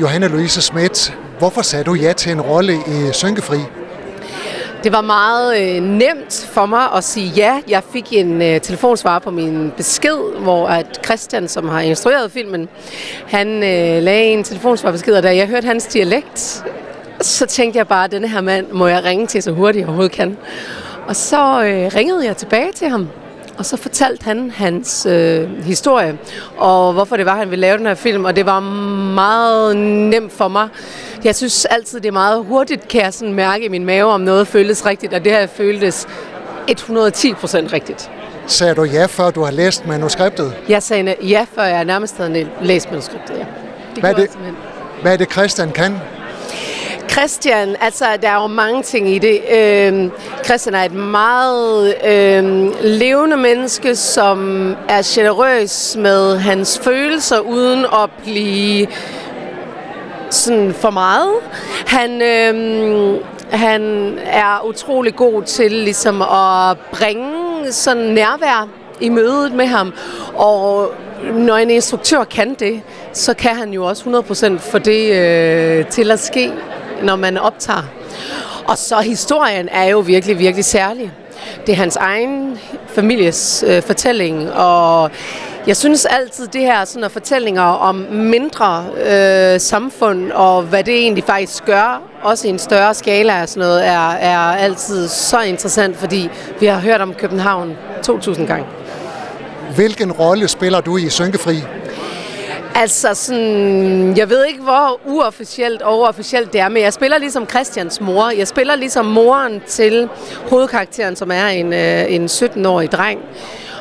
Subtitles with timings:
[0.00, 3.58] Johanne Louise Schmidt, hvorfor sagde du ja til en rolle i Synkefri?
[4.84, 7.60] Det var meget øh, nemt for mig at sige ja.
[7.68, 12.68] Jeg fik en øh, telefonsvar på min besked, hvor at Christian, som har instrueret filmen,
[13.26, 16.64] han øh, lagde en telefonsvarbesked, og da jeg hørte hans dialekt,
[17.20, 19.88] så tænkte jeg bare, at denne her mand må jeg ringe til så hurtigt jeg
[19.88, 20.36] overhovedet kan.
[21.06, 23.08] Og så øh, ringede jeg tilbage til ham,
[23.58, 26.18] og så fortalte han hans øh, historie,
[26.56, 28.60] og hvorfor det var, han ville lave den her film, og det var
[29.14, 30.68] meget nemt for mig.
[31.24, 34.20] Jeg synes altid, det er meget hurtigt, kan jeg sådan mærke i min mave, om
[34.20, 36.06] noget føles rigtigt, og det her føltes
[36.68, 38.10] 110 procent rigtigt.
[38.46, 40.54] Sagde du ja, før du har læst manuskriptet?
[40.68, 43.44] Jeg sagde ja, før jeg nærmest havde læst manuskriptet, ja.
[43.94, 44.30] Det hvad, er det,
[45.02, 45.94] hvad er det, Christian kan?
[47.18, 49.40] Christian, altså der er jo mange ting i det.
[49.50, 50.10] Øh,
[50.44, 52.44] Christian er et meget øh,
[52.82, 58.86] levende menneske, som er generøs med hans følelser, uden at blive
[60.30, 61.34] sådan for meget.
[61.86, 63.16] Han, øh,
[63.50, 63.82] han
[64.24, 68.68] er utrolig god til ligesom at bringe sådan nærvær
[69.00, 69.92] i mødet med ham.
[70.34, 70.92] Og
[71.34, 74.22] når en instruktør kan det, så kan han jo også
[74.58, 76.52] 100% for det øh, til at ske
[77.02, 77.82] når man optager.
[78.64, 81.12] Og så historien er jo virkelig, virkelig særlig.
[81.66, 85.10] Det er hans egen families øh, fortælling, og
[85.66, 90.94] jeg synes altid, det her sådan, at fortællinger om mindre øh, samfund, og hvad det
[90.94, 95.40] egentlig faktisk gør, også i en større skala og sådan noget, er, er altid så
[95.40, 96.28] interessant, fordi
[96.60, 98.66] vi har hørt om København 2000 gange.
[99.74, 101.56] Hvilken rolle spiller du i Synkefri?
[102.80, 107.46] Altså sådan, jeg ved ikke, hvor uofficielt og officielt det er, men jeg spiller ligesom
[107.48, 108.30] Christians mor.
[108.30, 110.08] Jeg spiller ligesom moren til
[110.50, 113.20] hovedkarakteren, som er en, øh, en 17-årig dreng.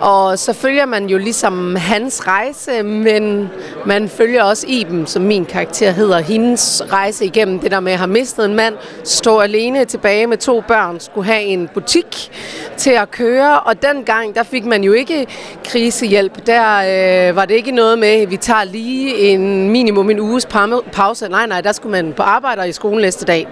[0.00, 3.50] Og så følger man jo ligesom hans rejse, men
[3.86, 7.98] man følger også Iben, som min karakter hedder, hendes rejse igennem det der med at
[7.98, 8.74] have mistet en mand,
[9.04, 12.30] stå alene tilbage med to børn, skulle have en butik
[12.76, 15.26] til at køre, og dengang, der fik man jo ikke
[15.64, 16.46] krisehjælp.
[16.46, 20.46] Der øh, var det ikke noget med, at vi tager lige en minimum en uges
[20.92, 21.28] pause.
[21.28, 23.48] Nej, nej, der skulle man på arbejde og i skolen næste dag.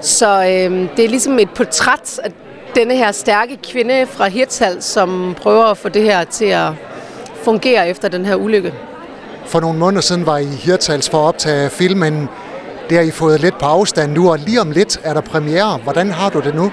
[0.00, 2.30] Så øh, det er ligesom et portræt af
[2.76, 6.70] denne her stærke kvinde fra Hirtshals, som prøver at få det her til at
[7.42, 8.74] fungere efter den her ulykke.
[9.46, 12.28] For nogle måneder siden var I Hirtshals for at optage filmen.
[12.90, 15.78] Det har I fået lidt på afstand nu, og lige om lidt er der premiere.
[15.82, 16.72] Hvordan har du det nu?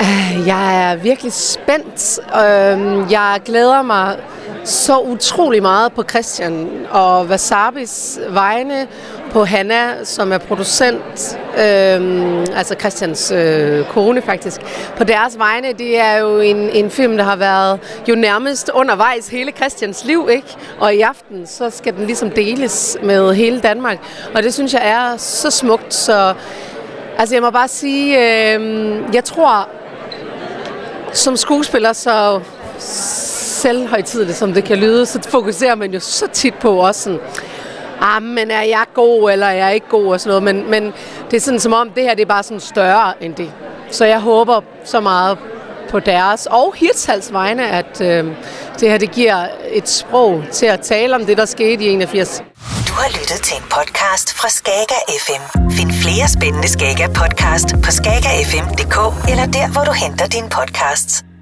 [0.00, 2.18] Øh, jeg er virkelig spændt.
[2.36, 4.16] Øhm, jeg glæder mig
[4.64, 8.86] så utrolig meget på Christian og Wasabis vegne,
[9.30, 14.60] på Hanna, som er producent, øhm, altså Christians øh, kone faktisk.
[14.96, 19.28] På deres vegne, det er jo en, en film, der har været jo nærmest undervejs
[19.28, 20.48] hele Christians liv, ikke?
[20.80, 23.98] Og i aften, så skal den ligesom deles med hele Danmark.
[24.34, 26.34] Og det synes jeg er så smukt, så
[27.18, 29.68] altså jeg må bare sige, øh, jeg tror,
[31.12, 32.40] som skuespiller, så
[33.64, 37.20] selvhøjtidligt, som det kan lyde, så fokuserer man jo så tit på også sådan,
[38.00, 40.42] ah, men er jeg god, eller er jeg ikke god, og sådan noget.
[40.42, 40.92] Men, men
[41.30, 43.52] det er sådan som om, det her det er bare sådan større end det.
[43.90, 45.38] Så jeg håber så meget
[45.90, 48.24] på deres og Hirtshals vegne, at øh,
[48.80, 52.42] det her det giver et sprog til at tale om det, der skete i 81.
[52.88, 55.70] Du har lyttet til en podcast fra Skager FM.
[55.70, 58.96] Find flere spændende Skager podcast på skagerfm.dk
[59.30, 61.33] eller der, hvor du henter dine podcasts.